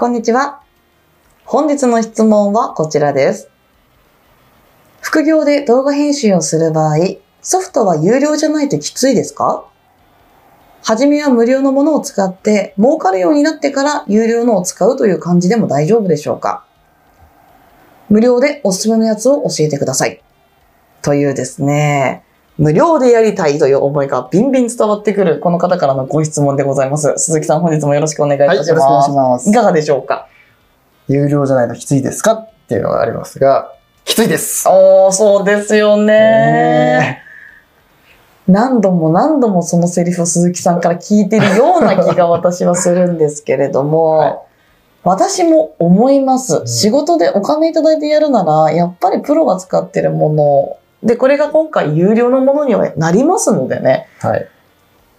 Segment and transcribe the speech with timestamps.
[0.00, 0.62] こんにちは。
[1.44, 3.50] 本日の質問はこちらです。
[5.02, 6.96] 副業で動画編集をする場合、
[7.42, 9.66] ソフトは有料じゃないときついですか？
[10.82, 16.64] はじめは無料のものを使って儲かるようになってから有料のを使うという感じでも大丈夫でしょうか？
[18.08, 20.22] 無料でおすすめのやつを教えてください。
[21.02, 22.24] というですね、
[22.58, 27.14] 無料でやりたいという思いがビンビン伝わってくるこの方からのご質問でございます。
[27.16, 29.10] 鈴木さん本日もよろしくお願いいはい、たしよろしくお願います。
[29.10, 29.52] しますい。
[29.54, 30.28] かがでしょうか？
[31.08, 32.32] 有料じゃないときついですか？
[32.34, 33.72] っていうのがありますが、
[34.04, 34.68] きついです。
[34.68, 37.22] おー、そうですよねね
[38.46, 44.38] 何度も何度もそのセリフを鈴木さんから聞いてるような気が私はするんですけれども、 はい
[45.02, 46.64] 私も思います。
[46.64, 54.06] ん仕事でお金いただいてやるなら、やっぱりプロが使ってるもの、で、これが今回有料のものにはなりますのでね。
[54.20, 54.48] はい。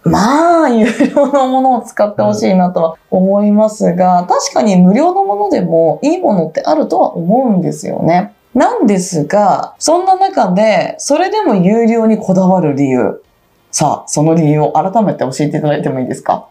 [0.04, 8.34] まあ、有料のものを使ってほしいなとは思いますが、確かに無料のものでもいいものってあるとは思うんですよね。
[8.54, 13.22] なんですが、そんな中で、それでも有料にこだわる理由。
[13.70, 16.48] さあ、その理由を改めて教えていただいてもいいですか？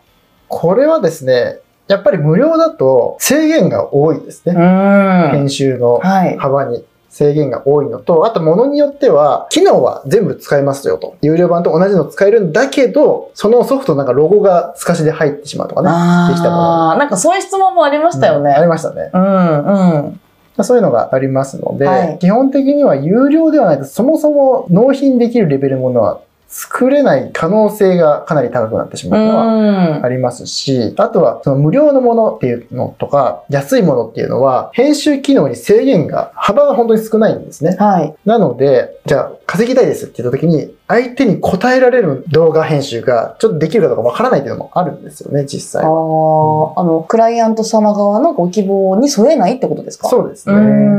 [0.47, 5.29] これはですね、やっぱり無料だと制限が多いですうね。
[5.31, 6.37] 編集のはい。
[7.11, 11.17] 制限が多いのと、あと物によっては、機能は全部使えますよと。
[11.21, 16.33] 有料版と同じの使えるんだけど、そのソフトなんかロゴが透かしで入ってしまうとかね。
[16.33, 18.61] できたものなんかそういう質問もありましたようんあね。
[18.61, 19.11] りましたね。
[19.13, 20.19] うん、うん。
[20.63, 26.21] そういうのがありますので、はい基本的には有料ではないと、そもそも納品できるレベルのものは
[26.51, 37.77] 作れない可能性がかなり高くなってしまうのはうんありますし、あとはその無料のものっていうのとか、安いものっていうのは、編集機能に制限が、幅が本当に少ないんですね。
[37.79, 38.13] はい。
[38.25, 45.87] なので、じゃあ稼ぎたいですって言った時に、相手に答えられる動画編集がちょっとできるかどうかわからないっていうのもあるんですよね、実際あ。
[45.87, 50.07] あ、あの、クライアント様側のご希望に添えないってことですか？
[50.07, 50.55] そうですね。
[50.55, 50.57] う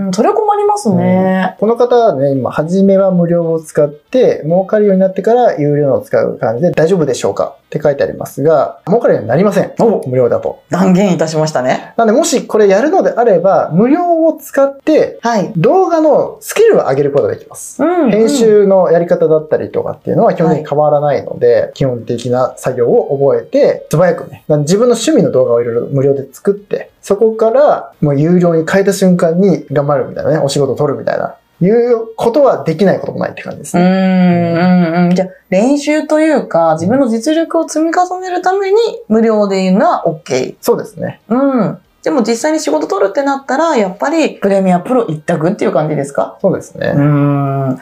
[0.08, 1.56] ん、それは困りますね。
[1.60, 9.72] この方はね、今、初めは無料を使って、儲かるようになってから有料のを使う感じで大丈夫でしょうかって書いてありますが、儲かるようになりません。
[9.78, 10.60] 無料だと。
[10.68, 11.94] 断言いたしましたね。
[11.96, 15.52] なので、もしこれやるのであれば、無料を使って、はい。
[15.56, 17.82] 動画のスキルを上げることができます。
[17.82, 18.28] うん編。
[18.28, 34.88] 集のやり方だったりとかっていうのは基本的に変わらないので、基本的な作業を覚えて、素早くね、自分の趣味の動画をいろいろ無料で作って、そこからもう有料に変えた瞬間に頑張るみたいなね、お仕事を取るみたいな、いうことはできないこともないって感じですうん、ね。
[34.96, 35.14] うん、うん。
[35.14, 38.78] じゃあ、練習というか、自分の実力を積み重ねるために
[39.08, 40.56] 無料で言うのは OK。
[40.60, 41.20] そうですね。
[41.28, 41.78] うん。
[42.02, 46.38] でも実際に仕事取るってなったら、やっぱりプレミアプロ一択っていう感じですか？
[46.40, 46.92] そうですね。
[46.94, 47.76] うーん。
[47.76, 47.78] ま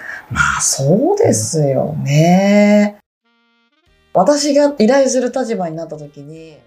[0.58, 2.98] あ、そうですよね。
[4.12, 6.59] 私が依頼する立場になった時に、